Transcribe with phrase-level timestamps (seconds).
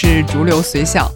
[0.00, 1.10] 是逐流随想，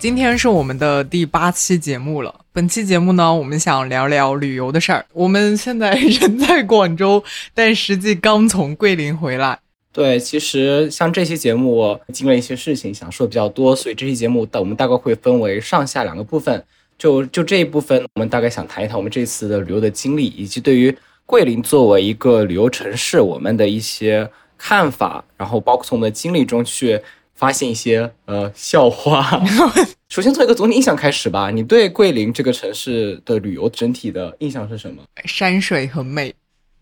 [0.00, 2.34] 今天是我们的第八期节目了。
[2.52, 5.06] 本期节目呢，我们想聊聊旅游的事儿。
[5.12, 7.22] 我们现在人在广州，
[7.54, 9.60] 但实际刚从桂林回来。
[9.92, 16.64] 对，其实像这期节目我经历一些事情，想说比较多，所以这期节目我们大概会分为上下两个部分。
[16.98, 20.92] 就就这一部分，我们大概想谈一谈我们这次的旅游的经历，以及对于
[21.24, 24.28] 桂林作为一个旅游城市，我们的一些
[24.58, 27.00] 看法，然后包括从我们的经历中去
[27.44, 29.38] 发现一些呃笑话。
[30.08, 35.02] 首先从一个总体印象开始吧，你对桂林这个城市的旅游整体的印象是什么？
[35.26, 36.32] 山水很美，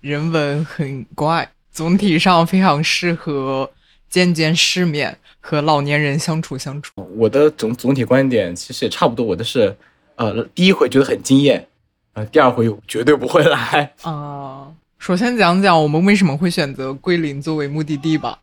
[0.01, 3.69] 人文很怪，总体上非常适合
[4.09, 6.93] 见见世面和老年人相处相处。
[7.16, 9.76] 我的总总体观点其实也差不多，我的是。
[10.16, 11.66] 呃，第一回觉得很惊艳，
[12.13, 14.69] 呃，第二回绝对不会来啊。
[14.99, 18.38] 首先讲讲我们为什么会选择桂林作为目的地吧。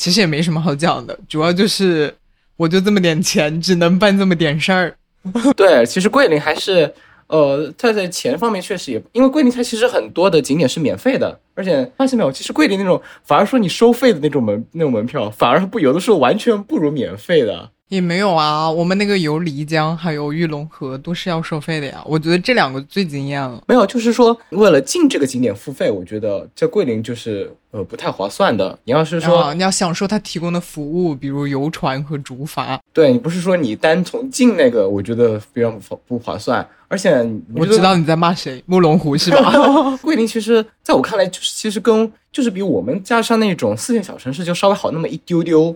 [0.00, 2.14] 其实也没什么好讲的，主要就是
[2.56, 4.96] 我就这么点钱，只能办这么点事儿。
[5.54, 6.90] 对，其实桂林还是
[7.26, 17.70] 呃，它在钱方面确实也，因为桂林它其实很多的景点是免费的，而且发现没有，其实桂林那种反而说你收费的那种门那种门票，反而不有的时候完全不如免费的。
[17.90, 22.00] 也没有啊，我们那个游漓江还有玉龙河都是要收费的呀。
[22.06, 23.60] 我觉得这两个最惊艳了。
[23.66, 28.78] 没有，就是说为了进这个景点付费，我觉得在桂林就是呃不太划算的。
[28.84, 36.66] 你要是说你要享受它提供的服务，比如游船和竹筏，对你不是说你单从进那个，我觉得非常不不划算。
[36.86, 37.10] 而且
[37.56, 39.52] 我知道你在骂谁，慕龙湖是吧？
[40.02, 45.74] 桂林其实在我看来就是其实跟就是比我们加上那种四线小城市就稍微好那么一丢丢。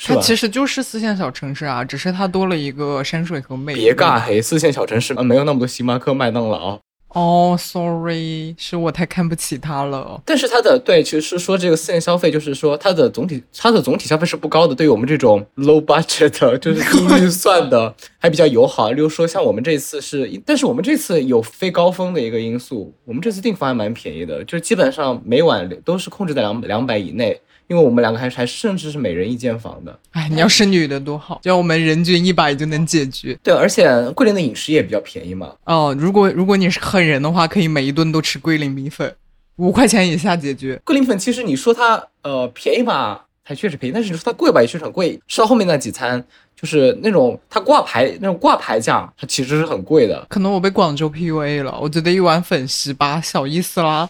[0.00, 3.74] 它其实就是四线小城市啊，只是它多了一个山水和美。
[3.74, 6.78] 别尬黑，四线小城市啊，没有那么多星巴克、麦当劳。
[7.14, 10.20] 哦，sorry，是我太看不起它了。
[10.26, 14.74] 但是它的对，其实是说这个四线消费，就是说它的总体，它的总体消费是不高的。
[14.74, 16.28] 对于我们这种 low budget，
[16.58, 18.92] 就是低预算的， 还比较友好。
[18.92, 27.40] 例如说，像我们这次是，但是我们这次有非高峰的一个因素，我们这次订房还蛮便宜的，就是基本上每晚都是控制在两两百以内。
[27.68, 33.38] 因为我们两个还还甚至是每人一间房的，哎，你要是女的多好，只要我们人均一百就能解决。
[33.42, 35.52] 对，而且桂林的饮食也比较便宜嘛。
[35.64, 39.14] 哦，如果如果你是狠人的话，可以每一顿都吃桂林米粉，
[39.56, 40.80] 五块钱以下解决。
[40.82, 45.20] 桂林粉其实你说它呃便宜吧，它确实便宜，但是你说它贵吧，也确实很贵。
[45.28, 46.24] 吃到后面那几餐，
[46.58, 50.26] 就是那种它挂牌那种挂牌价，它其实是很贵的。
[50.30, 54.08] 可能我被广州 PUA 了，我觉得一碗粉十八，小意思啦。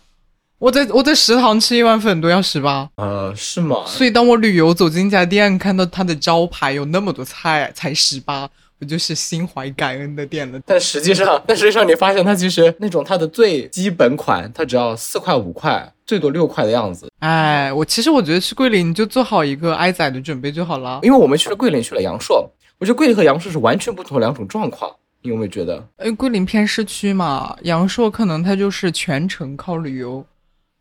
[0.59, 3.85] 我在我在食堂吃一碗粉都要十八，呃，是吗？
[3.87, 10.59] 所以当我旅游走进一家店，看到它的招牌有那么多菜才十八，我就是心怀感恩的点了。
[10.67, 17.09] 但实际上， 但实际上你发现它其实那种它的最基本款，它只要四块五块，最多六块的样子。
[17.21, 20.99] 哎，我其实我觉得去桂林就做好一个挨宰的准备就好了。
[21.05, 24.91] 因为我们去了桂林，去了阳朔，我觉得桂林和阳朔是完全不同的两种状况。
[25.23, 25.85] 你有没有觉得？
[25.99, 30.27] 哎，桂林偏市区嘛，阳朔可能它就是全程靠旅游。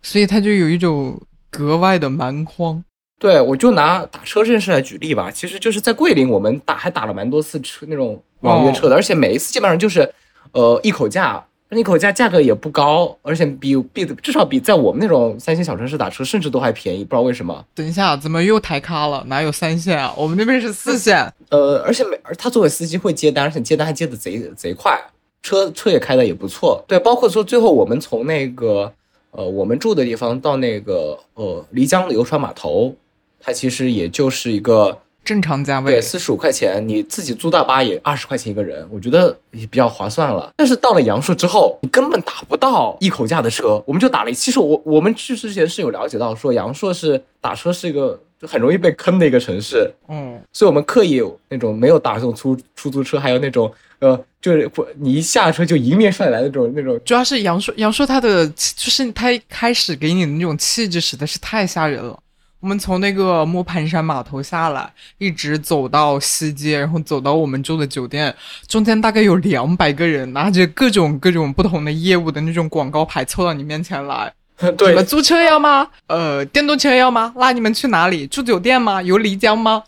[0.01, 1.19] 所以他就有一种
[1.49, 2.83] 格外的蛮荒。
[3.19, 5.31] 对，我就拿打车这件事来举例吧。
[5.31, 10.07] 其实就是在桂林，我们打还打了蛮多次车，那种网约车的，而且每一次基本上就是，
[10.51, 17.65] 呃，一口价，一口价价格也不高，而且比比至少比在我们那种三线小城市打车甚至都还便宜，不知道为什么。
[17.73, 19.23] 等一下，怎么又抬咖了？
[19.25, 20.13] 哪有三线啊？
[20.15, 21.33] 我们那边是四线。
[21.49, 24.95] 呃，而且每而他作为司机会接单，而且接单还接的贼贼快，
[25.41, 26.85] 车车也开的也不错。
[26.87, 28.93] 对，包括说最后我们从那个。
[29.31, 32.95] 呃，我们住的地方到那个呃漓江的游船码头，
[33.39, 40.51] 它其实也就是一个正常价位，对，四十五块钱，你自己租大巴也二十块钱一个人，我觉得也比较划算了。
[40.55, 44.31] 但是到了阳朔之后，你根本打不到一口价的车，我们就打了。
[44.31, 48.19] 其实我我们去之前是有了解到，说阳朔是打车是一个。
[48.39, 51.19] 就很容易被坑的一个城市，嗯，所以我们刻意
[51.49, 56.99] 那种没有打这种出出租车，还有那种呃，就是你一下车就迎面上来的那种那种。
[57.03, 62.17] 主要是杨硕，杨硕他的就是他一开始给你的那种气质实在是太吓人了。
[62.59, 68.33] 我们从那个磨盘山码头下来，一直走到西街，然后走到我们住的酒店，
[68.67, 74.33] 中间大概有两百个人拿着各种各种不同的业务的那种广告牌凑到你面前来。
[74.75, 75.87] 对，们租车要吗？
[76.07, 77.31] 呃，电动车要吗？
[77.37, 78.25] 拉你们去哪里？
[78.25, 79.03] 住酒店吗？
[79.03, 79.83] 游漓江吗？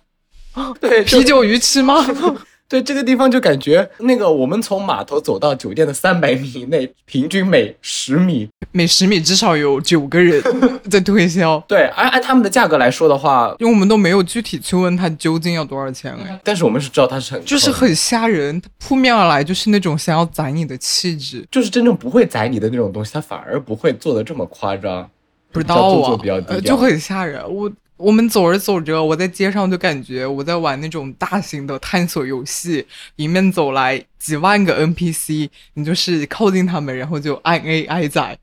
[0.80, 2.06] 对，啤酒鱼吃吗？
[2.70, 8.48] 对这个地方就感觉那个，我们从码头走到酒店的三百米以内，平均每十米。
[8.72, 10.40] 每十米至少有九个人
[10.88, 11.58] 在推销。
[11.68, 25.10] 对，按按他们的价格来说的话，因为我们都没有具体去问他究竟要多少钱哎，但是我们是知道他是很就是很吓人，他扑面而来就是那种想要宰你的气质，就是真正不会宰你的那种东西，他反而不会做的这么夸张，
[25.52, 27.42] 不知道啊，就很吓人。
[27.52, 32.88] 我我们走着走着，我在街上就感觉我在玩那种大型的探索游戏，
[33.18, 38.38] 迎面走来几万个 NPC，你就是靠近他们，然后就按 A 挨宰。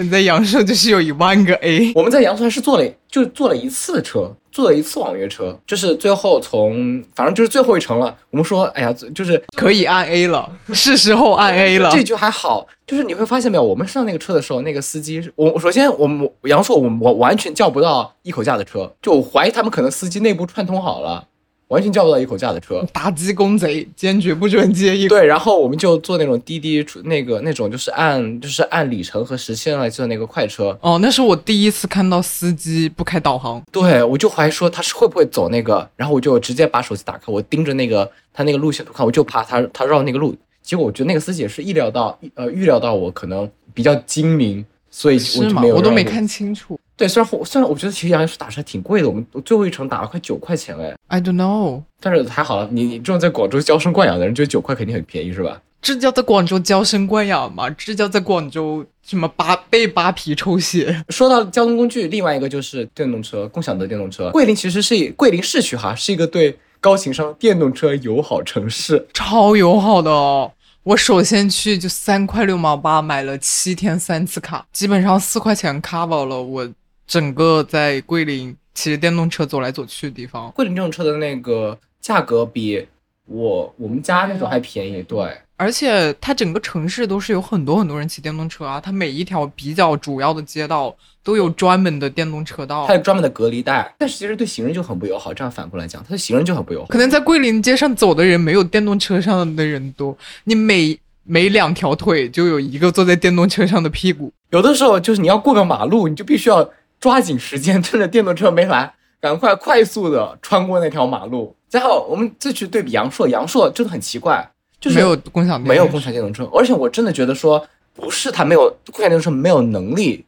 [0.00, 8.16] 你在阳朔就是有一万个 A，我们在阳朔还是坐了就坐了一次车，坐了一次网约车，就是最后从反正就是最后一程了。
[8.30, 11.90] 我们说，哎呀，就是可以按 A 了，是时候按 A 了。
[11.90, 21.26] 这就还好，就是你会发现没有，我们上那个车的时候，那个司机，我首先我们阳朔我我完全叫不到一口价的车，就我怀疑他们可能司机内部串通好了。
[21.68, 25.06] 完全叫不到一口价的车，打击公贼，坚决不准接一。
[25.06, 30.76] 对，然后我们就坐那种滴滴，那个那种就是按就是按里程和时间来算那个快车。
[30.80, 33.62] 哦，那是我第一次看到司机不开导航。
[33.70, 40.34] 对，我就怀疑说他是会不会走那个，然后我就直接把手机打开，我盯着那个他那个路线图看，我就怕他他绕那个路。
[40.62, 45.76] 结果我觉得那个司机也是意料到，呃，预料到我可能比较精明，所以我就没有。
[45.76, 46.78] 我都没看清楚。
[46.96, 50.94] 对，虽然虽然我觉得其实杨是打车挺贵的，我们最后一程打了快九块钱哎。
[51.06, 55.62] I don't know，但是还好，你你这种在广州娇生惯养的人，觉得九块肯定很便宜是吧？
[55.80, 57.70] 这叫在广州娇生惯养吗？
[57.70, 61.04] 这叫在广州什么扒被扒皮抽血？
[61.08, 64.30] 说到交通工具，另外一个就是电动车，共享的电动车。
[64.30, 70.50] 桂林其实是桂林市区哈，是一个对高情商电动车友好城市，超友好的哦。
[70.88, 76.66] 我首先去就三块六毛八买了七天三次卡，基本上四块钱卡饱了我。
[77.06, 82.86] 整个在桂林骑着电动车走来走去的地方，桂林电动车的那个价格比
[83.26, 85.02] 我我们家那种还便宜。
[85.02, 93.94] 对，而且它整个城市都是有很多很多人骑电动车啊，它每一条比较主要的街道都有专门的电动车道，它有专门的隔离带。
[93.98, 95.34] 但是其实对行人就很不友好。
[95.34, 96.86] 这样反过来讲，它的行人就很不友好。
[96.86, 104.32] 可能在桂林街上走的人没有电动车上的人多，你每每两条腿就有一个坐在电动车上的屁股。
[104.50, 106.70] 有的时候就是你要过个马路，你就必须要。
[107.00, 111.54] 抓紧时间，趁着电动车没来，赶快快速的穿过那条马路。
[111.70, 120.24] 然后我们再去对比阳朔，阳朔真的很奇怪，就是没有共享没有共享电动车，而且我真的觉得说不是他没有共享电动车没有能力，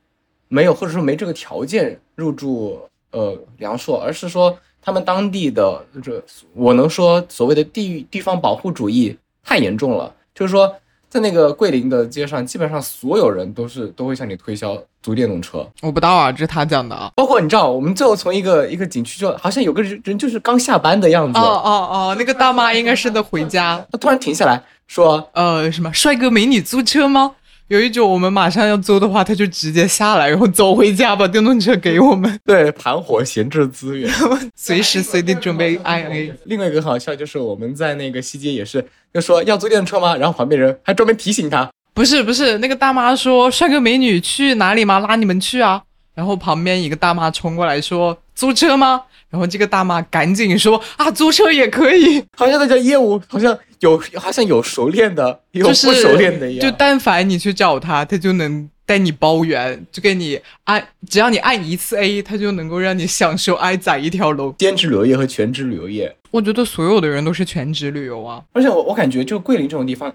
[0.48, 2.80] 没有或者说没这个条件入驻
[3.10, 6.22] 呃阳朔，而是说他们当地的这
[6.54, 10.74] 我能说所谓的地域地方保护主义太严重了，就是说。
[11.10, 15.68] 在那个桂林的街上，基本上所有人都是都会向你推销租电动车。
[15.82, 17.10] 我不知道啊，这是他讲的啊。
[17.16, 21.36] 包括你知道，我们最后从一个一个景区，就好像有个人人就是刚下班的样子。
[21.38, 23.84] 哦哦哦，那个大妈应该是在回家。
[23.90, 27.32] 她突然停下来说：“呃，什么帅哥美女租车吗？”
[27.70, 32.38] 有一种我们马上要租的话，他就直接下来，然后走回家，把电动车给我们。
[32.44, 34.12] 对，盘活闲置资源，
[34.56, 36.34] 随时随地准备 I A。
[36.46, 38.84] 另外一个好笑就是我们在那个西街也是，
[39.14, 40.16] 就说要租电动车吗？
[40.16, 44.98] 然后旁边人还专门提醒他，不是不是，那个大妈说帅哥美女去哪里吗？
[44.98, 45.80] 拉你们去啊。
[46.16, 49.02] 然后旁边一个大妈冲过来说租车吗？
[49.30, 52.20] 然后这个大妈赶紧说啊，租车也可以。
[52.36, 53.56] 好像在讲业务好像。
[53.80, 56.68] 有好像有熟练的，有不熟练的一样。
[56.70, 64.54] 就但凡你去找他，他就能带你包圆，就给你按，只要你按一次 A，他就能够让你享受挨宰一条龙。
[64.58, 68.42] 兼职旅游业和全职旅游业，我觉得所有的人都是全职旅游啊。
[68.52, 70.08] 而且我我感觉就桂林这种地方，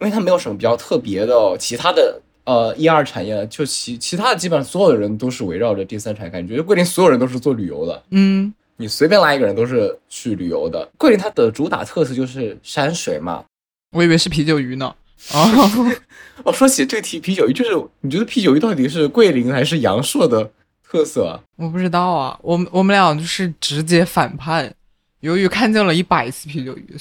[0.00, 8.02] 因为它没有什么比较特别的其他的呃一二产业，就其其他的基本上所有的人都是围绕着第三产业，感觉桂林所有人都是做旅游的。
[8.10, 8.54] 嗯。
[8.80, 10.88] 你随便拉一个人都是去旅游的。
[10.96, 13.44] 桂林它的主打特色就是山水嘛。
[13.90, 14.86] 我以为是啤酒鱼呢。
[15.32, 15.44] 啊，
[16.44, 20.50] 哦，说起这个啤啤酒鱼，就是你觉得啤酒鱼到底是桂林还是阳朔的
[20.82, 21.38] 特色啊？
[21.56, 22.38] 我不知道啊。
[22.40, 24.74] 我们我们俩就是直接反叛。
[25.20, 26.96] 由于看见了一百次啤酒鱼，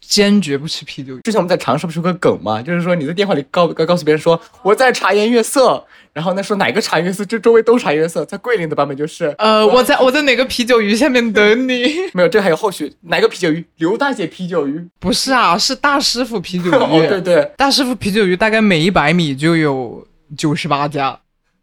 [0.00, 1.20] 坚决不吃啤酒鱼。
[1.22, 2.62] 之前我们在长沙不是有个梗吗？
[2.62, 5.84] 就是说你在电话里告告告诉别人说我在茶颜悦色。
[6.14, 8.24] 然后那说哪个茶颜悦色，这周围都茶颜悦色。
[8.24, 11.84] 在桂林的版本就是，呃，我在我在哪个啤酒鱼下面等你。
[12.14, 13.64] 没有，这还有后续，哪个啤酒鱼？
[13.78, 14.88] 刘大姐啤酒鱼？
[15.00, 16.72] 不是啊，是大师傅啤酒鱼。
[16.78, 20.06] 哦，对对，大师傅啤酒鱼大概每一百米就有
[20.36, 21.18] 九十八家。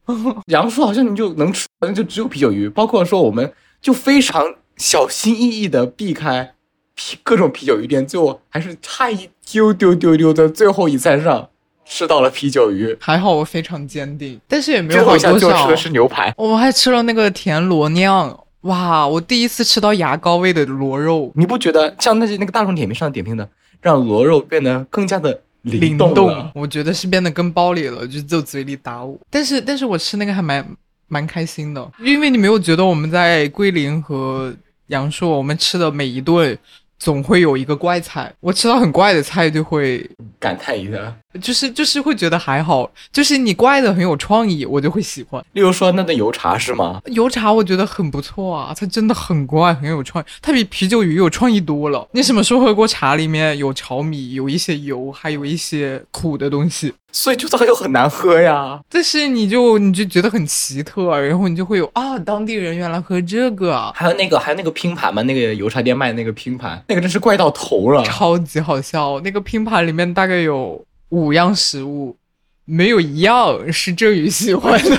[0.48, 2.68] 杨叔好像你就能吃，好像就只有啤酒鱼。
[2.68, 6.56] 包括说我们就非常小心翼翼的避开
[6.94, 11.48] 啤各种啤酒鱼店，最后还是差一丢丢丢丢的最后一餐上。
[11.94, 15.38] 吃到了啤酒鱼，还好我非常坚定，但是也没有好多少。
[15.38, 19.06] 就吃的是牛排，我还吃了那个田螺酿，哇！
[19.06, 23.48] 我第一次吃到牙膏味的螺肉，你不觉得像那些那个大众点评上点评的，
[23.82, 26.50] 让螺肉变得更加的灵动？
[26.56, 29.20] 我觉得是变得更暴力了，就就嘴里打我。
[29.30, 30.66] 但是，但是我吃那个还蛮
[31.10, 34.54] 蛮开心的，因为你没有觉得我们在桂林和
[34.88, 36.58] 阳朔，我们吃的每一顿。
[37.02, 38.32] 总会有一个怪菜。
[38.40, 40.08] 我吃到很怪的菜就会
[40.40, 41.16] 感叹一下。
[41.42, 45.44] 就是就是会觉得还好，就是你怪的很有创意，我就会喜欢。
[45.54, 47.02] 例如说那顿油茶是吗？
[47.06, 52.08] 油茶我觉得很不错啊，它真的很怪，很有创意，它比啤酒鱼有创意多了。
[52.12, 53.16] 你什么时候喝过茶？
[53.16, 58.80] 里面有炒米，有一些油，还有一些苦的东西，所以就它又很难喝呀。
[58.90, 63.92] 但是你就你就觉得很奇特，然后你就会有啊，当地人原来喝这个。
[63.94, 69.20] 还有那个还有那个拼盘嘛，那个油茶店卖的那个拼盘，那个真是怪到头了，超级好笑。
[69.22, 70.86] 那个拼盘里面大概有。
[71.12, 72.16] 五样食物，
[72.64, 74.98] 没有一样是郑宇喜欢的，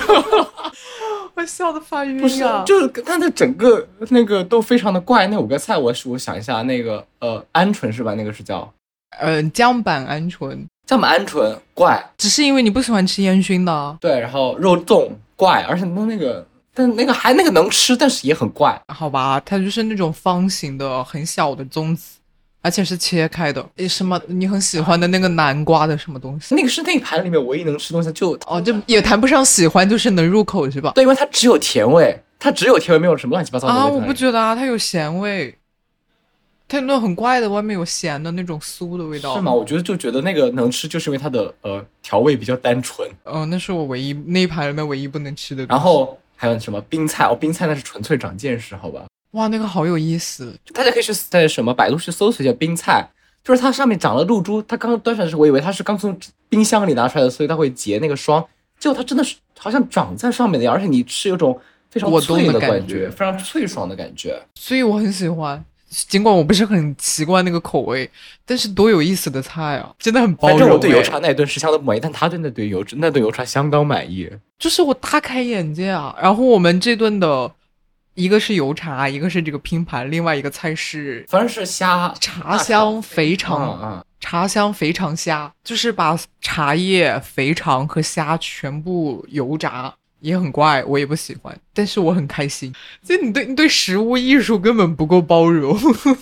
[1.33, 2.63] 我笑的发晕啊！
[2.67, 5.25] 就是它的整个那个都非常的怪。
[5.25, 8.13] 那五个菜，我我想一下，那个呃，鹌鹑是吧？
[8.13, 8.71] 那个是叫
[9.19, 13.97] 呃酱板鹌鹑，酱板鹌鹑怪，只是因为你不喜欢吃烟熏的。
[13.99, 18.79] 对，然后肉粽怪，而且那那个但那个还那个能吃，但是也很怪。
[18.87, 22.17] 好吧，它就是那种方形的很小的粽子。
[22.65, 26.55] 而且是切开的，诶，什么你很喜欢的那个南瓜的什么东西？
[26.55, 30.93] 那个是那一盘里面唯一能吃东西，就哦，就也谈不上喜欢，就是能入口是吧？
[30.95, 35.53] 对，因为它只有甜味，它只有甜味，没有什么乱七八糟的味啊，我不觉得啊，它有咸味，
[36.73, 39.35] 它有那种很怪的，外面有咸的那种酥的味道。
[39.35, 39.53] 是吗？
[39.53, 43.07] 我觉得就觉得那个能吃，就是因为它的呃调味比较单纯。
[43.25, 45.63] 嗯，那是我唯一那一盘里面唯一不能吃的。
[45.67, 47.25] 然后还有什么冰菜？
[47.25, 49.05] 哦，冰菜那是纯粹长见识，好吧？
[49.33, 53.07] 哇，那个好有意思，大家可以去在什么百度去搜索一下冰菜。
[53.43, 56.17] 就是它上面长了露珠，它刚端上来的时候，我以为它是刚从
[56.49, 58.43] 冰箱里拿出来的，所以它会结那个霜。
[58.79, 61.55] 结果它真的是好像长在上面的样，而且你吃有种
[61.91, 64.41] 非常脆的感觉，非常脆爽的感觉。
[64.55, 65.63] 所以我很喜欢，
[66.07, 68.09] 尽管我不是很习惯那个口味，
[68.45, 70.57] 但是多有意思的菜啊，真的很包容。
[70.57, 76.15] 反正我对油茶那一顿是相当不满意，但他真的对油那顿油茶相当满意，就是我大开眼界啊。
[76.21, 77.51] 然后我们这顿的。
[78.15, 89.91] 一个是油茶，一个是这个拼盘，另外一个菜是，反正是虾茶香肥肠，茶香肥肠虾，就是把茶叶、肥肠和虾全部油炸，
[90.23, 92.73] 也很怪，我也不喜欢，但是我很开心。
[93.03, 95.77] 就你对你对食物艺术根本不够包容。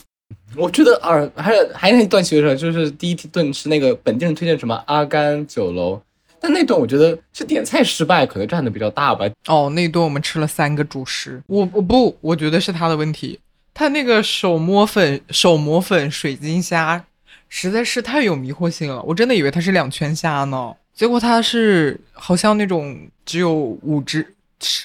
[0.57, 6.01] 我觉得啊，还有还有那段其实就是第一顿吃那个本地人推荐什么阿甘酒楼。
[6.39, 9.29] 但那顿我觉得是点菜失败，可能占的比较大吧。
[9.45, 13.39] 哦，那顿我们吃了三个主食，我我不，我觉得是他的问题。
[13.73, 17.05] 他那个手磨粉手磨粉水晶虾
[17.47, 24.35] 实在是太有迷惑性了，我真的以为它是两全虾呢，结果它是好像那种只有五只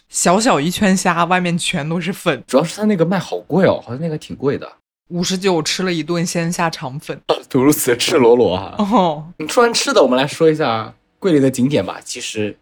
[0.09, 2.43] 小小一圈虾，外面全都是粉。
[2.47, 4.71] 主要是它那个卖好贵哦，好像那个挺贵的，
[5.09, 8.75] 五十九吃了一顿鲜虾肠粉， 就如此赤裸裸哈。
[8.83, 10.95] 哦，你说完吃的，我们来说一下。
[11.19, 12.57] 桂林的景点吧，其实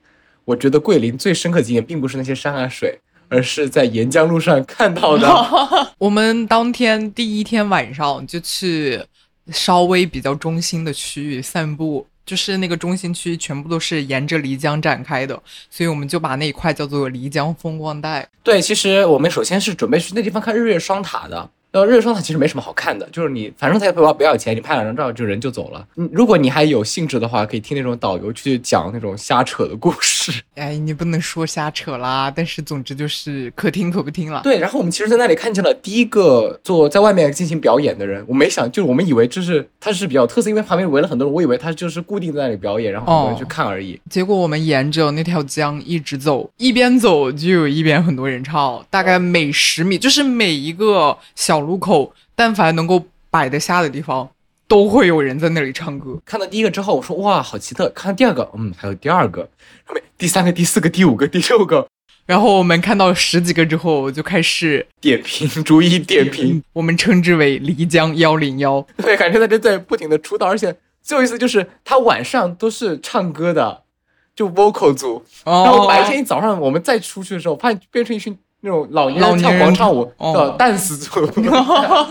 [0.45, 2.99] 我觉得桂林最深刻景点并不是那些山啊水，
[3.29, 5.29] 而是在沿江路上看到的。
[5.99, 9.05] 我们当天第一天晚上就去
[9.49, 15.41] 稍微比较中心的区域散步，就是那个中心区全部都是沿着漓江展开的，
[15.71, 18.29] 所以我们就把那一块叫做漓江风光带。
[18.43, 21.51] 对，其实我们首先是准备去那地方看日月双塔的。
[21.75, 25.85] 呃，日双塔其实没什么好看的，就是你反正他也不要不要钱，你拍两张照就人就走了。
[25.97, 30.41] 嗯，如果你还有兴致的话，可以听那种导游去讲那种瞎扯的故事。
[30.55, 34.41] 哎，你不能说瞎扯啦，但是总之就是可听可不听了。
[34.45, 38.25] 对，然后我们其实，在那里看见了第一个做在外面进行表演的人。
[38.29, 44.01] 我没想，就是我们以为这是他是比较特色，因为旁边围了很多人，我以为他就是固定在那里表演，然后很多人去看而已。
[44.09, 52.15] 结果我们沿着那条江一直走，一边走就有一边很多人唱，大概每十米就是每一个小路口。
[52.37, 54.29] 但凡能够摆得下的地方，
[54.67, 56.19] 都会有人在那里唱歌。
[56.25, 57.89] 看到第一个之后，我说哇，好奇特。
[57.91, 59.49] 看到第二个，嗯，还有第二个，
[59.85, 61.87] 后面第三个、第四个、第五个、第六个。
[62.27, 66.63] 然后我们看到十几个之后，我就开始点评，逐一点评。
[66.73, 68.85] 我们称之为漓江幺零幺。
[68.97, 73.83] 对，感觉他正在不停的出道，而且最有意思就是他晚上都是唱歌的，
[74.35, 75.23] 就 vocal 组。
[75.45, 78.37] 然后白天一早上我们再出去的时候，发现变成一群。
[78.67, 81.21] 那种老年人跳广场舞的蛋死组，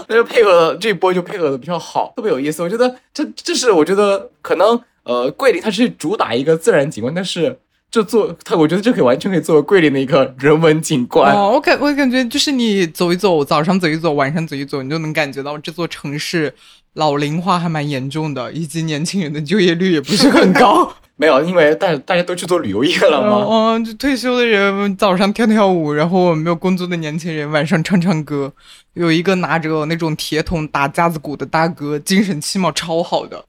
[0.08, 2.62] 那就配合这一波就配合的比较好，特别有意思。
[2.62, 7.58] 我觉得这这是我觉得可能呃桂林它是主打一个自然景观，但是
[7.90, 11.36] 这做它我觉得这可以完全可以作为桂林的一个人文景观。
[11.36, 16.54] 哦，我感我感觉就是你走一走，早上走一走，晚上走一走，你就能感觉到这座城市
[16.94, 20.94] 老龄化还蛮严重的，以及年轻人的就业率也不是很高。
[21.24, 23.48] 没有，因为大大家都去做旅游业了嘛。
[23.50, 28.52] 嗯，就退休的人早上跳跳舞，然后没有工作的年轻人晚上唱唱歌。
[28.94, 33.46] 有一个拿着那种铁桶打架子鼓的大哥，精神气貌超好的，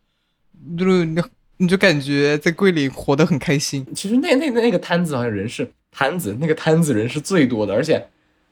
[0.78, 1.20] 就是你
[1.56, 3.84] 你就感觉在桂林活得很开心。
[3.92, 8.06] 其实那那那个摊子好像人是摊子，那个摊子人是最多的，而且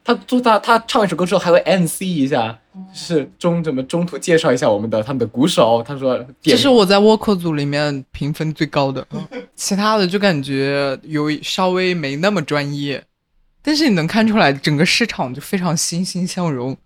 [0.04, 5.82] 他做他他唱一首歌之后还会 MC 一下，就是中怎么中途介绍一下我们的他们的鼓手。
[5.86, 9.06] 他说，这是我在沃克组里面评分最高的，
[9.54, 13.04] 其他的就感觉有稍微没那么专业，
[13.62, 16.76] 但是你能看出来整个市场就非常欣欣向荣，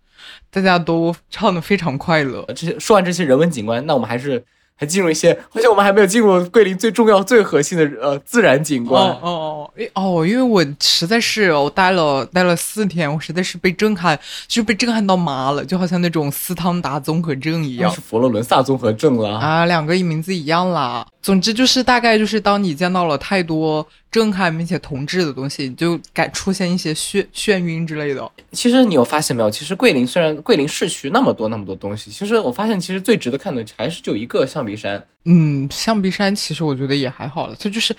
[0.50, 2.44] 大家都唱的非常快乐。
[2.48, 4.44] 这些说完这些人文景观，那我们还是。
[4.76, 9.02] 还进入一些，好像我们还没有进入桂林最重要、最核心的呃自然景观。
[9.02, 17.90] 哦哦哦，哦，因为我实在是我待了待了四天，我实在是被震撼，就被震撼到麻了，就好像那种斯汤达综合症一样。
[17.90, 21.06] 是佛罗伦萨综合症了啊，两个名字一样啦。
[21.22, 28.30] 总之就是大概就是当你见到了太多震撼并且同质的东西，你就感出现一些眩眩晕之类的。
[28.52, 29.50] 其实你有发现没有？
[29.50, 35.04] 其实桂林虽然桂林市区那么多那么多东西，其实我发现其实最值得看的还是就一个象鼻山。
[35.24, 37.94] 嗯，象鼻山其实我觉得也还好了，它就是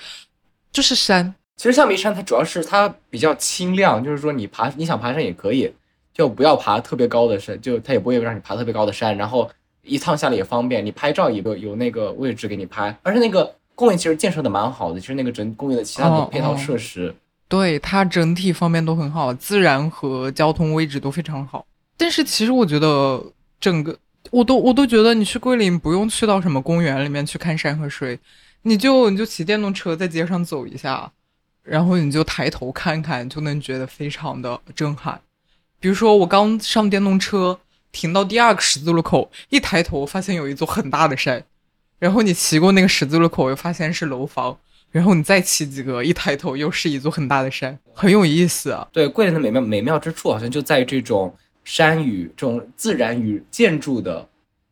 [0.72, 1.34] 就是山。
[1.58, 5.72] 其实象鼻山它主要是它比较清亮，就是说你爬你想爬山也可以，
[6.14, 9.50] 就不要爬特别高的山，就它也不会让你爬特别高的山，然后。
[9.90, 17.16] 一趟下来也方便，你拍照也有有那个位置给你拍，而且那个公园其实建设的蛮好的，其实那个整公园的其他的配套设施，
[17.48, 21.64] 对它整体方面都很好，自然和交通位置都非常好。
[21.96, 23.24] 但是其实我觉得
[23.62, 23.96] 整个
[24.32, 28.20] 我都我都觉得你去桂林不用去到什么公园里面去看山和水，
[28.64, 31.12] 你就你就骑电动车在街上走一下，
[31.64, 35.22] 然后你就抬头看看，就能觉得非常的震撼。
[35.80, 37.60] 比如说我刚上电动车。
[37.90, 41.44] 停到第二个十字路口，一抬头发现有一座很大的山，
[42.00, 44.58] 然后你骑过那个十字路口，又发现是楼房，
[44.92, 48.88] 然后你再骑几个，一抬头又是一座很大的山，很有意思啊。
[48.92, 54.28] 对，桂林的美妙美妙之处，好像就在于这种山与这种自然与建筑的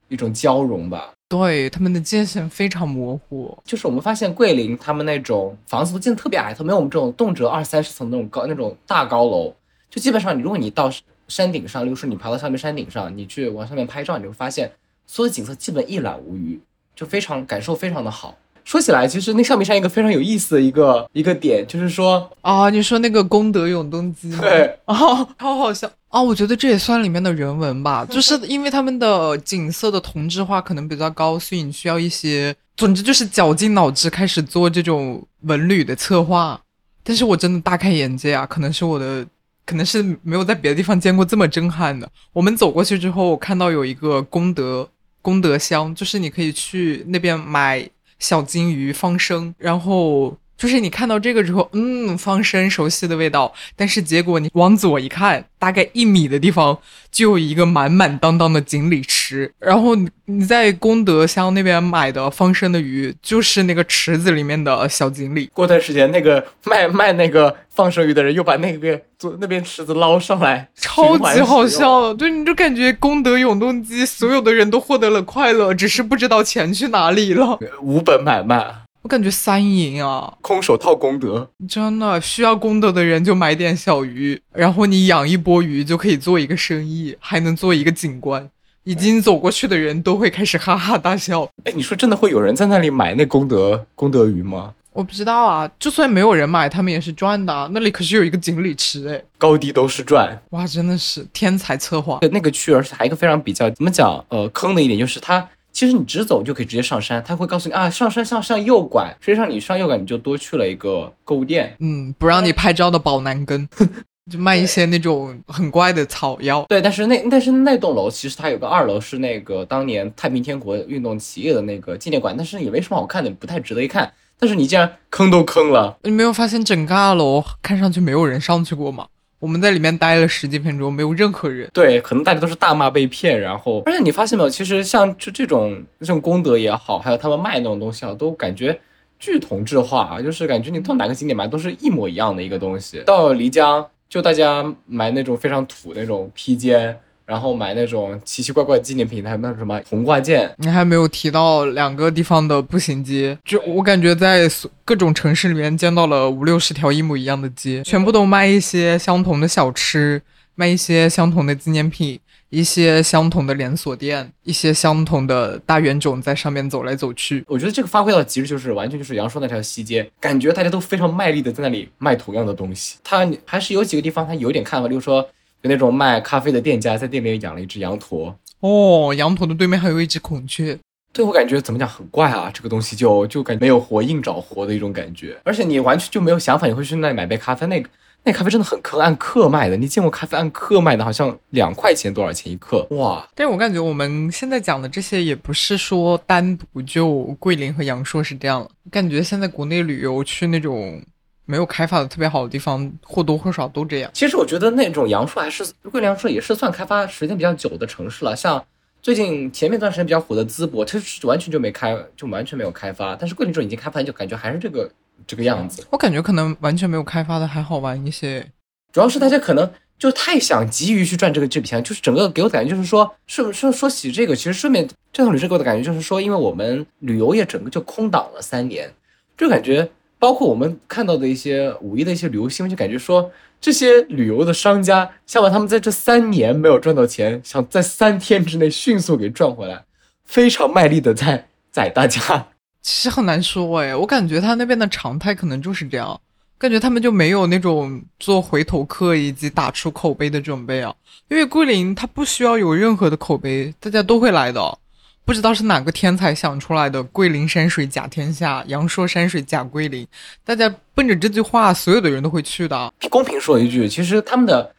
[0.08, 1.12] 一种交融吧。
[1.28, 3.58] 对，他们的界限非常模糊。
[3.64, 9.54] 就是我们发现桂林他们那种房子都建得特别矮，它没有我们这种动辄二三十层那种高那种大高楼，
[9.90, 10.92] 就基本上你如果你到。
[11.28, 14.72] 山顶上，例如说你爬到上面山顶上，你去往上面拍照，你会发现
[15.08, 16.62] 所有景色基本一览无余，
[16.96, 18.36] 就非常感受非常的好。
[18.64, 24.96] 说起来，其实那象鼻山一个非常有意思的一个一个点，就是说啊，你说那个功德永动机，对啊，
[25.38, 26.20] 超好笑啊！
[26.20, 36.60] 我觉得这也算里面的人文吧，就是因为他们的景色的同质化可能比较高，所以你需要一些，总之就是绞尽脑汁开始做这种文旅的策划。
[37.04, 39.26] 但是我真的大开眼界啊，可能是我的。
[39.68, 42.08] 可能是没有在别的地方见过这么震撼的。
[42.34, 44.88] 我们走过去之后，我看到有一个功德
[45.26, 50.38] 功德箱，就是你可以去那边买小金鱼放生，然后。
[50.58, 53.54] 就是你看到这个之后，嗯，方生熟悉的味道。
[53.76, 56.78] 但是结果你往左一看，大概一米的地方
[57.12, 59.52] 就有一个满满当当的锦鲤池。
[59.60, 65.50] 然后你在功德乡那边买的方生的鱼，就是那个池子里面的小锦鲤。
[65.54, 72.14] 过段时间，那个卖卖那个放生鱼的人又把那边做那边池子捞上来，超级好笑。
[72.14, 77.60] 对，你就感觉功德永动机所有的人都获得了快乐，只是不知道钱去哪里了。
[77.82, 78.85] 无本买卖。
[79.06, 88.50] 我感觉三赢啊，空手套功德，真的需要功德的人就买点小鱼，然后你养一波鱼就可以做一个生意，还能做一个景观。
[88.84, 91.48] 已经走过去的人都会开始哈哈大笑。
[91.66, 94.74] 哎，你说真的会有人在那里买那功德功德鱼吗？
[94.92, 97.70] 我不知道啊，就算没有人买，他们也是赚的。
[97.74, 100.42] 那里可是有一个锦鲤池，哎，高低都是赚。
[100.50, 102.18] 哇，真的是天才策划。
[102.32, 105.48] 那个区，而且还一个非常比较怎么讲，呃，坑的一点就是它。
[105.76, 109.14] 其实你直走就可以直接上山，他会告诉你啊，上山向上右拐。
[109.20, 113.68] 实际上你上右拐，你就多去了一个购物店，嗯，不让你拍照的宝南根，
[114.32, 116.66] 就卖一些那种很怪的草药。
[116.70, 124.10] 对，但是那但是那栋楼其实它有个二楼是那个当年太平天国运动起义的那个纪念馆，但是也没什么好看的，不太值得一看。
[124.40, 129.08] 但是你竟然坑都坑了，你没有发现整个二楼看上去没有人上去过吗？
[129.46, 131.70] 我们在里面待了十几分钟，没有任何人。
[131.72, 138.80] 对，可能大家都是大骂被骗，然后，而且你发现没有，其实像就这种这种功德也好，还有他们卖那种东西啊，都感觉
[139.20, 143.04] 巨同质化啊，就是感觉你到哪个景点买都是一模一样的一个东西。
[143.06, 146.98] 到漓江，就大家买那种非常土那种披肩。
[147.26, 150.54] 然后买那种奇奇怪怪的纪念品，还有那什么红挂件。
[150.58, 154.50] 你还没有提到两个地方的步行街，就我感觉在
[154.84, 160.22] 各种城市里面见到了五六十条一模一样的街，全部都卖一些相同的小吃，
[160.54, 167.44] 卖一些相同的纪念品，一些相同的连锁店，一些相同的大圆种在上面走来走去。
[167.48, 172.98] 我觉得这个发挥到极致，就是完全就是杨说那条西街，感觉大家都非常卖力的在那里卖同样的东西。
[173.04, 175.28] 它还是有几个地方它有点看法，例如说。
[175.68, 180.78] 那种卖咖啡的店家在店里养了一只羊驼哦，羊驼的对面还有一只孔雀。
[181.14, 187.90] 对我感觉怎么讲很怪啊，这个东西就就感觉没有活硬找活的一种感觉，而且你完全就没有想法，你会去那里买杯咖啡，那个
[188.24, 189.78] 那咖啡真的很坑，按克卖的。
[189.78, 191.06] 你见过咖啡按克卖的？
[191.06, 192.86] 好像两块钱多少钱一克？
[192.90, 193.26] 哇！
[193.34, 201.02] 但是我感觉我们现在讲的这些也不是说单独就桂林和阳朔是这样，感觉现在国内旅游去那种
[201.46, 204.12] 没有开发的特别好的地方，或多或少都这样。
[204.14, 208.64] 其实我觉得那种阳朔还是桂林阳朔也是算开发时间比较久的城市了，像
[209.02, 213.16] 最近前面一段时间比较火的淄博，它是完全就没开，就完全没有开发。
[213.16, 214.90] 但是桂林这种已经开发，就感觉还是这个。
[215.26, 218.52] 这个样子，我感觉可能完全没有开发的还好玩一些。
[218.92, 228.94] 主要是大家可能就太想急于去赚这个这笔钱，就是整个给我的感觉就是说，是不是说起这个，其实顺便这趟旅程给我的感觉就是说，因为我们旅游业整个就空档了三年，
[229.38, 229.90] 就感觉
[230.26, 239.84] 包括我们看到的一些五一的一些旅游新闻，就感觉说这些旅游的商家想把他们在这三年没有赚到钱，想在三天之内迅速给赚回来，
[240.24, 242.48] 非常卖力的在宰大家。
[242.82, 246.20] 其实很难说哎，我感觉他那边的常态可能就是这样，
[246.58, 250.92] 感觉他们就没有那种做回头客以及打出口碑的准备啊。
[251.28, 254.80] 因为桂林它不需要有任何的口碑，大家都会来的。
[255.26, 260.08] 不知道是哪个天才想出来的“桂林山水甲天下，阳朔山水甲桂林”，
[260.46, 262.94] 大家奔着这句话，所有的人都会去的。
[263.10, 264.72] 公平说一句，其实他们的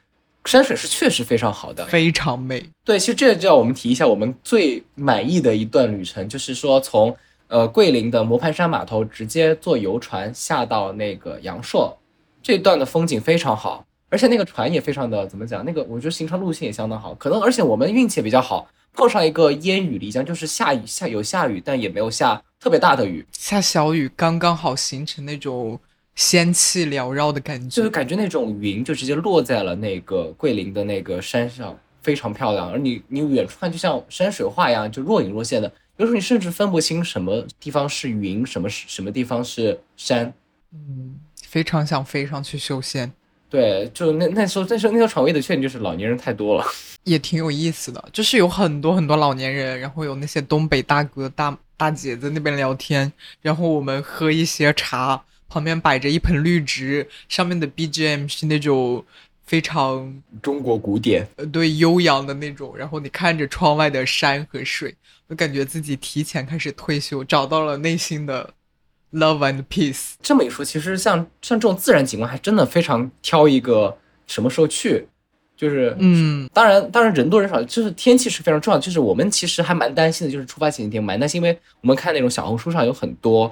[0.44, 2.64] 山水是确实非常好的，非常美。
[2.85, 7.16] 对，其实这就要我们提一下我们最满意的一段旅程，就是说从。
[7.48, 11.96] 呃，桂林的磨盘山码头直接坐游船下到那个阳朔，
[12.42, 15.64] 这段的风景非常好，而且那个船也非常的怎么讲？
[15.64, 25.78] 那个我觉得行程路线也相当好，可能而且我们运气也比较好，碰上一个烟雨漓江，就是下雨下有下雨，但也没有下特别大的雨，下小雨刚刚好，形成那种
[26.14, 35.70] 仙气缭绕的感觉，就是感觉那种云就直接落在了那个桂林的那个山上，非常漂亮，而你你远处看就像山水画一样，就若隐若现的。
[35.98, 40.32] 有时候你甚至分不清什么地方是云，什么是什么地方是山。
[40.72, 43.12] 嗯，非常想飞上去修仙。
[43.48, 46.64] 对，就那那时候，那时候那条床位的缺点就是老年人太多了，
[47.04, 48.09] 也挺有意思的。
[48.12, 59.04] 就是有很多很多老年人，然后有那些东北大哥大大姐在那边聊天，然后我们喝一些茶，旁边摆着一盆绿植，上面的 BGM 是那种。
[59.46, 62.76] 非常中国古典，呃，对，悠扬的那种。
[62.76, 64.92] 然后你看着窗外的山和水，
[65.30, 68.52] 就感觉自己提前开始退休，找到了内心的
[69.12, 70.14] love and peace。
[70.22, 75.06] 这么一说，其实像像这种自然景观，还真的非常挑一个什么时候去，
[75.56, 78.78] 就是，嗯，当然，当然人多人少，就是天气是非常重要。
[78.78, 83.50] 就是我们其实还蛮担心的，就是出发前一天蛮担心，因为我们看那种小红书上有很多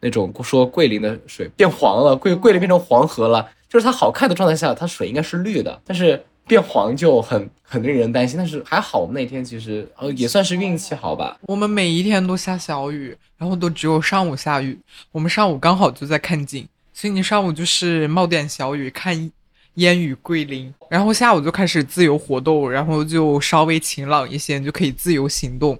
[0.00, 3.48] 那种说桂林的水变黄了，桂桂林变成黄河了。
[3.68, 8.36] 就是它好看的状态下，它水应该是绿的，但是变黄就很很令人担心。
[8.36, 11.38] 但是还好，我们那天其实呃也算是运气好吧。
[11.42, 14.76] 我们每一天都下小雨，然后都只有上午下雨。
[15.12, 19.30] 我们上午刚好就在看景，所以你上午就是冒点小雨看
[19.74, 25.78] 烟雨桂林，然后下午就开始自由活动，然后就稍微晴朗一些，就可以自由行动。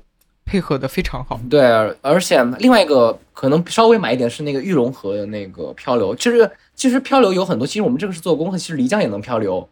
[0.50, 1.60] 配合的非常好，对，
[2.00, 9.68] 而且另外一个可能稍微买一点是那个玉龙河的那个漂流，其实其实漂流有很多，其实我们这个是做功课，其实漓江也能漂流，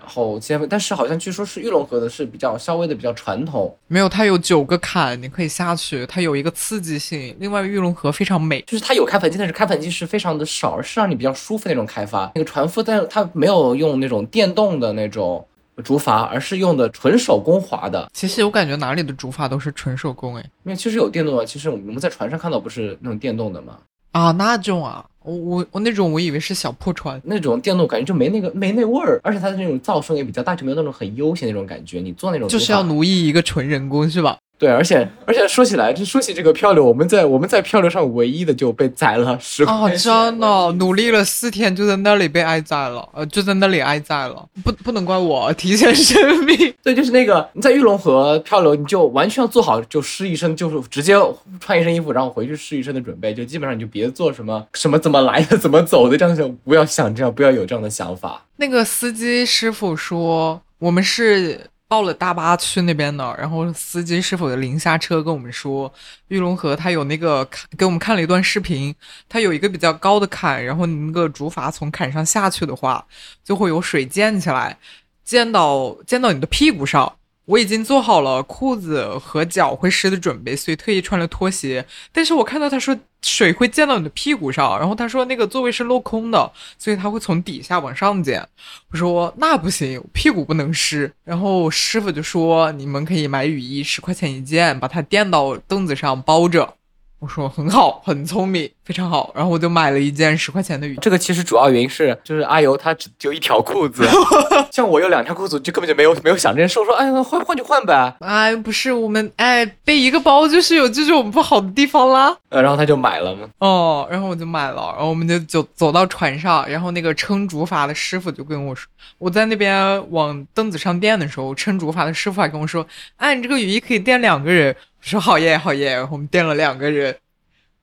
[0.00, 15.44] 然后先，但是好像据说是玉龙河的是比较稍微的比较传统，没有，它有九个坎，你可以下去，它有一个刺激性，另外玉龙河非常美，就是它有开盆机，但是开盆机是非常的少，而是让你比较舒服那种开发，那个船夫，但是它没有用那种电动的那种。
[15.84, 18.10] 竹筏，而是用的纯手工划的。
[18.12, 23.78] 其实我感觉哪里的竹筏都是纯手工哎，因为其实有电动的，其实我们在船上看到不是那种电动的吗？
[24.10, 32.00] 啊，那种啊，我我我那种我以为是小破船，那种电动感觉就没那个没那味儿，而且它的那种噪声也比较大，就没有那种很悠闲那种感觉。
[32.00, 34.38] 你坐那种就是要奴役一个纯人工是吧？
[34.58, 39.72] 对，而且而且说起来，就说起这个漂流，我们在我们在漂流上唯一的就被宰了十块。
[39.72, 44.44] 啊，真的，努力了四天，就在那里被挨宰了，呃，就在那里挨宰了。
[44.64, 46.74] 不，不能怪我 提前生病。
[46.82, 51.14] 对，就是那个你在玉龙河漂流，你就完全要做好就湿一身，就是直接
[51.60, 53.32] 穿一身衣服，然后回去湿一身的准备。
[53.32, 58.44] 就基本上你就别做什么什么怎么来的怎么走的这样想，不要想这样，不要有这样的想法。
[58.56, 61.70] 那个司机师傅说，我们是。
[61.88, 65.92] 报了大巴去那边的，然后司机师傅的临下车跟我们说，
[66.28, 67.48] 玉龙河它有那个
[67.78, 68.94] 给我们看了一段视频，
[69.28, 73.04] 它有一个比较高的坎，然后你那个竹筏从坎上下去的话，
[73.42, 74.78] 就会有水溅起来，
[75.24, 77.10] 溅到溅到你的屁股上。
[77.48, 81.86] 我已经做好了裤子和脚会湿的准备，所以特意穿了拖鞋。
[82.12, 88.46] 但是我看到他说水会溅到你的屁股上，然后他说那个座位是镂空的，所以他会从底下往上溅。
[88.90, 91.10] 我说那不行，屁股不能湿。
[91.24, 96.74] 然后师傅就说你们可以买雨衣，十块钱一件，把它垫到凳子上包着。
[97.20, 99.32] 我说很好，很聪明，非常好。
[99.34, 100.98] 然后我就买了一件十块钱的雨衣。
[101.02, 104.06] 这个其实主要原因是，就是阿尤他只就一条裤子，
[104.70, 106.78] 像我有两条裤子，就根本就没有没有想这件事。
[106.78, 108.14] 我说，哎，换换就换呗。
[108.20, 112.36] 哎，不是我们，哎，背一个包就是有这种不好的地方啦。
[112.50, 113.48] 呃，然后他就买了嘛。
[113.58, 124.76] 哦，然后我就买了，然后我们就走走到船上，然后那个撑竹筏的师傅就跟我说，我在那边往凳子上垫的时候，撑竹筏的师傅还跟我说，哎，你这个雨衣可以垫两个人。
[125.00, 127.16] 我说好耶好耶，我们垫了两个人，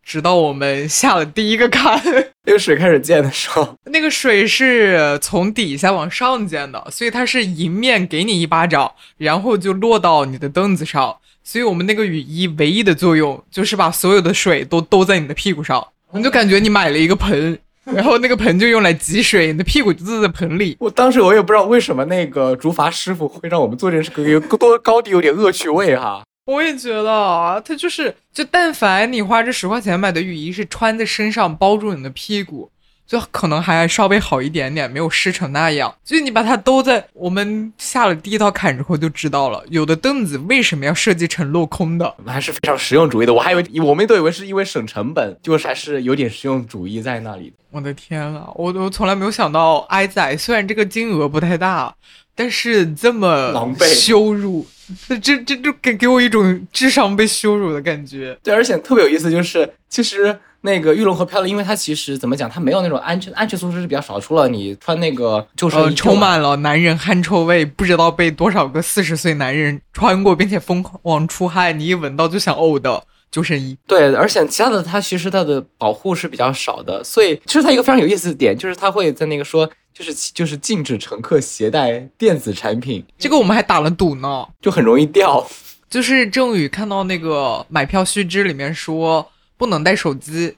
[0.04, 2.00] 直到我们下了第一个坎。
[2.46, 11.18] 那个水开始溅的时候，那个水是从底下往上溅的，所以它是迎面给你一巴掌，然后就落到你的凳子上。
[11.44, 20.76] 所以我们那个雨衣唯一的作用就是把所有的水都兜在你的屁股上，你就感觉你买了一个盆，然后那个盆就用来挤水，你的屁股就坐在盆里。
[20.82, 26.24] 我当时我也不知道为什么那个竹筏师傅会让我们做这个事，有多高低有点恶趣味哈。
[26.46, 32.70] 我也觉得啊，它就是，就但凡你花这十块钱买的雨衣是穿在身上包住你的屁股，
[33.08, 35.96] 就可能还稍微好一点点，没有湿成那样。
[36.04, 43.34] 就你把它兜在我们下了第一道坎之后就知道了，有的凳子为什么要设计成镂空的，还是非常实用主义的。
[43.34, 47.52] 我还以为我们都以为是因为省成本，就是还是有点实用主义在那里。
[47.72, 51.96] 我的天啊，我我从来没有想到挨宰，虽然这个金额不太大。
[52.38, 54.68] 但是这么狼狈羞辱，
[55.22, 58.38] 这这这给给我一种智商被羞辱的感觉。
[58.44, 73.78] 对，而且特别有意思，就是其实那个玉龙河漂流，因为它其实怎么讲，它没有那种安全安全措施是比较少，除了你穿那个救生衣，充满了男人汗臭味，不知道被多少个四十岁男人穿过，并且疯狂出汗，你一闻到就想呕的救生衣。
[73.88, 79.70] 对，而且其他的它其实它的保护是比较少的，所以其实它一个非常有意思的点就是它会在那个说。
[79.98, 85.48] 就是就是禁止乘客携带电子产品，这个我们还打了赌呢，就很容易掉。
[85.90, 90.58] 就是郑宇看到那个买票须知里面说不能带手机，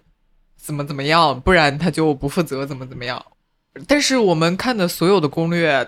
[0.59, 3.23] 怎么怎么样，不然他就不负责，怎么怎么样。
[3.85, 5.87] 但是我们看的所有的攻略，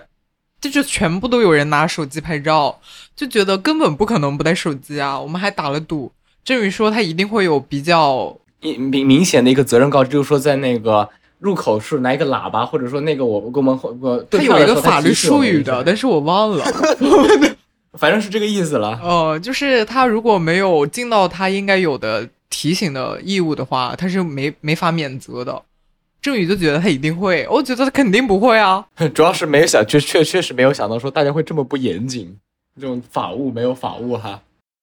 [0.60, 2.80] 这就全部都有人拿手机拍照，
[3.16, 5.18] 就觉得根本不可能不带手机啊。
[5.18, 6.12] 我们还打了赌，
[6.44, 11.10] 郑宇说他一定会有比较明明显的一个责任告知，就是说在那个。
[11.40, 16.64] 入口是拿一个喇叭，或者说那个我跟我们我他有一个法律术语的，但是我忘了，
[17.98, 19.00] 反正是这个意思了。
[19.02, 25.62] 哦，就是他如果没有尽到他应该有的提醒的义务的话，他是没没法免责的。
[26.20, 28.86] 郑宇就觉得他一定会，我觉得他肯定不会啊。
[29.14, 32.36] 主要是没有想，确确确实没有想到说大家会这么不严谨，
[32.78, 34.42] 这种法务没有法务哈。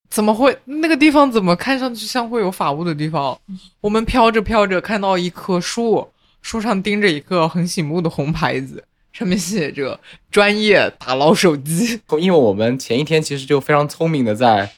[0.09, 0.57] 怎么会？
[0.65, 3.37] 那个地方怎么看上去像会有法务的地方？
[3.81, 6.07] 我们飘着飘着看到一棵树。
[6.41, 9.99] 树上钉着一个很醒目的红牌子，上面写着
[10.31, 11.99] “专业打捞手机”。
[12.19, 14.71] 因为我们前一天其实就非常聪明的在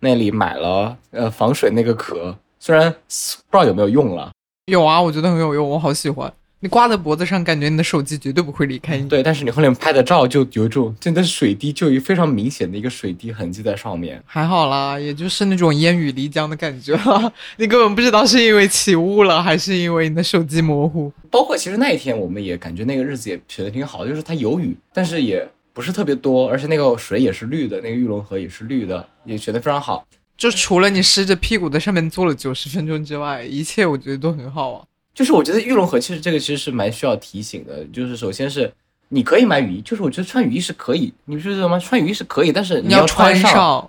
[0.00, 4.30] 那里买了呃防水那个壳，虽然不知道有没有用了。
[4.66, 6.32] 有啊，我觉得很有用，我好喜欢。
[6.64, 9.06] 你挂在脖子上，感觉你的手机绝对不会离开你。
[9.06, 14.18] 对，但是你后面拍的照就有一种真的是水滴，就有非常明显的一个水滴痕迹在上面。
[14.24, 17.30] 还好啦，也就是那种烟雨漓江的感觉了。
[17.58, 21.12] 你根本不知道是因为起雾了，还是因为你的手机模糊。
[21.30, 30.06] 包括其实那一天，我们也感觉那个日子也选的挺好，就是它有雨，但是也不是特别多，而且那个水也是绿的，那个玉龙河也是绿的，也选的非常好。
[30.38, 34.84] 就除了你湿着屁股在上面坐了九十分钟之外，一切我觉得都很好啊。
[35.14, 38.70] 就是我觉得玉龙河其实这个其实是蛮需要提醒的，就是首先是
[39.08, 41.78] 你可以买雨衣，就是我觉得穿雨衣是可以，你不觉得吗？
[41.78, 43.88] 穿雨衣是可以，但是你要穿上。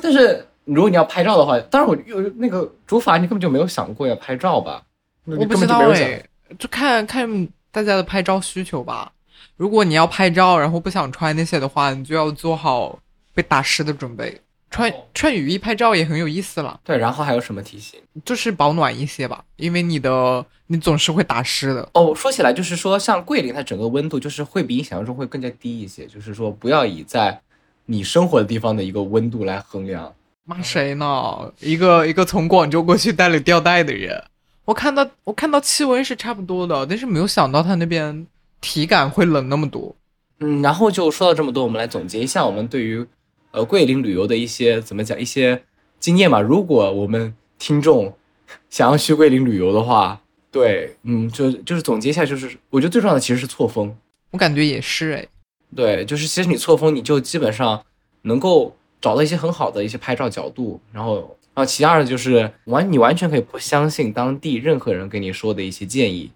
[0.00, 4.82] 但是如果你要拍照的话，当然我有那个竹筏，你根本就没有想过要拍照吧？
[5.24, 6.24] 我不知道哎，
[6.58, 9.10] 就看看大家的拍照需求吧。
[9.56, 12.98] 如果你要拍照，然后不想穿那些的话，你就要做好
[13.34, 14.40] 被打湿的准备。
[14.68, 16.78] 穿穿雨衣拍照也很有意思了。
[16.84, 18.00] 对，然后还有什么提醒？
[18.24, 21.88] 就是保暖一些吧，因为你的你总是会打湿的。
[21.94, 26.04] 哦，说起来就是说，像桂林，它整个温度就是会比你想象中会更加低一些。
[26.06, 27.40] 就是说，不要以在
[27.86, 30.12] 你生活的地方的一个温度来衡量。
[30.44, 31.52] 骂谁呢？
[31.60, 34.22] 一个一个从广州过去带了吊带的人，
[34.64, 38.26] 我看到我看到气温是差不多的，但是没有想到他那边
[38.60, 39.94] 体感会冷那么多。
[40.40, 43.06] 嗯，然后就说到这么多，我们来总结一下我们对于。
[43.56, 45.62] 呃，桂林旅游的一些怎么讲一些
[45.98, 46.42] 经验嘛？
[46.42, 48.14] 如果我们听众
[48.68, 50.20] 想要去桂林旅游的话，
[50.52, 53.96] 对，嗯，就就是总结一下，就是我觉得最重要的其实是错峰。
[54.32, 55.26] 我感觉也是哎，
[55.74, 57.82] 对，就是其实你错峰，你就基本上
[58.22, 60.78] 能够找到一些很好的一些拍照角度。
[60.92, 61.14] 然后，
[61.54, 66.30] 然后其二的就是完，你完全可以不相信当地任何人跟你说的一些建议，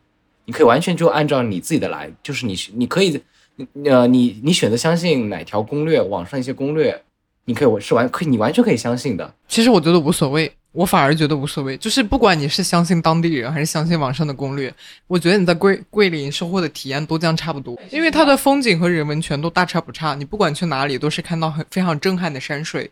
[0.46, 3.20] 你可以完全就按照你自己的来，就是你你可以，
[3.85, 7.02] 呃，你你选择相信哪条攻略，网上一些攻略。
[7.44, 9.35] 你可以，我是完可以，你完全可以相信的。
[9.48, 14.72] 其实我觉得无所谓，我反而觉得无所谓，就是不管你是相信当地人还是相信网上的攻略，
[15.07, 20.14] 我觉得你在桂桂林收获的体验都将差不多，因为它的风景和人文全都大差不差。
[20.14, 22.90] 你不管去哪里，都是看到很非常震撼的山水。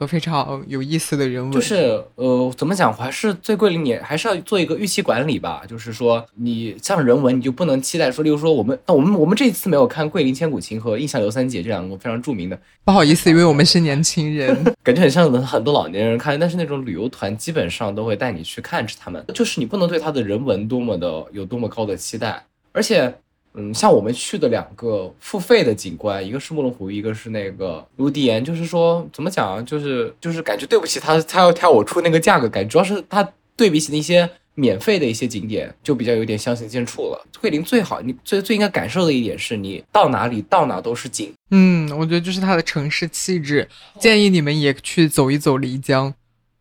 [0.00, 2.90] 和非常有意思的人文，就是呃，怎么讲？
[2.90, 5.62] 还是最桂林，你还是要做一个预期管理吧。
[5.68, 12.58] 就是说，你像人文，你就不能期待说，例如说，我们那我们我们这一次没有看桂林千古情和印象刘三姐这两个非常著名的。
[12.82, 16.40] 不好意思，因为我们是年轻人， 感觉很像很多老年人看。
[16.40, 23.14] 但是那种旅游团基本上都会带你去看着他们，就是你不能对他的人文多么的有多么高的期待，而且。
[23.54, 37.26] 嗯，像我们去的两个付费的景观，一个是慕容湖，一个是那个卢迪岩，就是说怎么讲，就是就是感觉对不起他，他要挑我出那个价格，感觉主要是他对比起那些免费的一些景点，就比较有点相形见绌了。
[37.40, 41.32] 桂林最好，你最最应该感受的一点是你到哪里到哪都是景。
[41.50, 46.14] 嗯，我觉得就是它的城市气质，建议你们也去走一走漓江，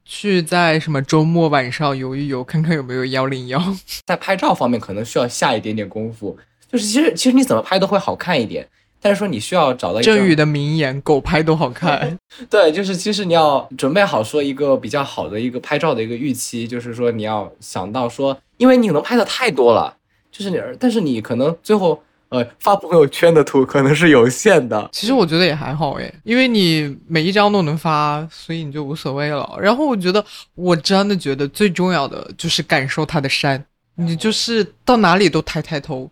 [0.05, 3.61] 去在什么周末晚上游一游，看看有没有幺零幺。
[4.07, 6.35] 在拍照方面可能需要下一点点功夫。
[6.71, 8.67] 就是其实其实你怎么拍都会好看一点，
[9.01, 12.17] 但是说你需要找到郑宇的名言：狗拍都好看。
[12.49, 19.95] 对，就是其实你要准备好说一个比较好的一个拍照的一个预期，就是说你要想到说，因为你能拍的太多了，
[20.31, 24.87] 就是你，但是你可能最后呃发朋友圈的图可能是有限的。
[24.91, 29.57] 其实我觉得也还好诶，因为你每一张都能发，所以你就无所谓了。
[29.59, 36.09] 然后我觉得我真的觉得最重要的就是感受它的山，你就是到哪里都抬抬头。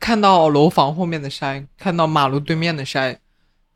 [0.00, 3.18] 看到楼房后面的山，看到马路对面的山，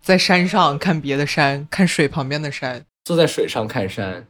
[0.00, 4.26] 在山上看别的山，看水旁边的山，坐在水上看山，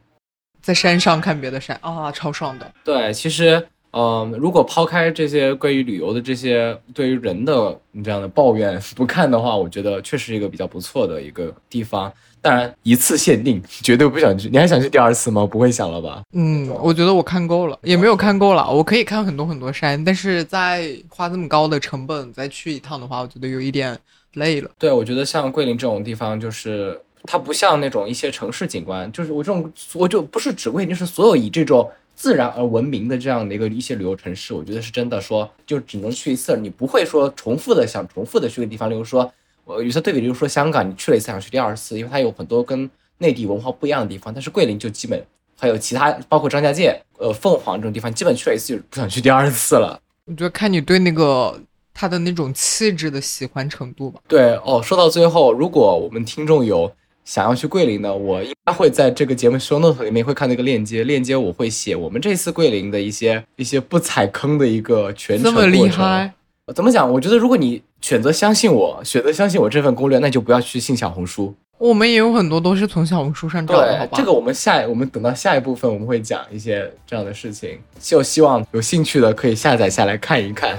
[0.61, 2.73] 在山上看别的山啊，超爽的。
[2.83, 12.11] 对，其实，嗯，如果抛开这些关于旅游的这些对于人的这样的抱怨不看的话，我觉得确实一个比较不错的一个地方。
[12.43, 14.49] 当然，一次限定， 绝对不想去。
[14.49, 15.47] 你还想去第二次吗？
[15.49, 16.21] 不会想了吧？
[16.33, 18.69] 嗯，我觉得我看够了，也没有看够了。
[18.69, 23.97] 我可以看很多很多山，但是在花这么高的成本再去一趟的话，我觉得有一点
[24.33, 24.69] 累了。
[24.77, 39.31] 对，我觉得像桂林这种地方，就是它不像那种一些城市景观，就是我这种，我就不是只桂林，是所有以这种自然而闻名的这样的一个一些旅游城市，我觉得是真的说，就只能去一次，你不会说重复的想重复的去个地方，例如说。
[39.65, 44.33] 我有些对比，比如说香港，你去了一次想去第二次，因为它有很多跟内地文化不一样的地方。
[44.33, 45.23] 但是桂林就基本
[45.57, 49.99] 还有其他，包括张家界、呃凤凰这种地方，基本去了一次就不想去第二次了。
[50.25, 51.59] 我觉得看你对那个
[51.93, 54.19] 它的那种气质的喜欢程度吧。
[54.27, 56.91] 对哦，说到最后，如果我们听众有
[57.23, 65.45] 想要去桂林的，我应该会在这个节目 show note 里面会看那个链接，链接我会写我们这次桂林的一些一些不踩坑的一个全程。
[65.45, 66.33] 这么厉害？
[66.71, 67.11] 怎么讲？
[67.11, 71.53] 我觉得如果你选择相信我，选择相信我这份攻略，那就不要去信小红书。
[71.77, 74.11] 我们也有很多都是从小红书上找的，好吧？
[74.17, 80.77] 这个我们下我们等到下一部分我们会讲一些这样的事情，就希望有兴趣的可以下载下来看一看。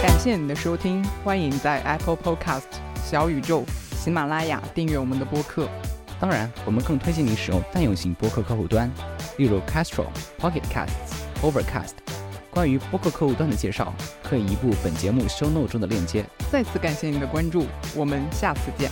[0.00, 2.62] 感谢你的收听，欢迎在 Apple Podcast、
[3.04, 3.64] 小宇宙、
[3.96, 5.66] 喜马拉雅订阅我们的播客。
[6.20, 8.88] 当然，我们更推荐你使用泛用型播客客户端，
[9.38, 10.04] 例如 Castro、
[10.40, 12.21] Pocket Casts、Overcast。
[12.52, 16.22] 关于播客客户端的介绍，可以移步本节目 show note 中的链接。
[16.50, 18.90] 再次感谢您的关注，我们下次见。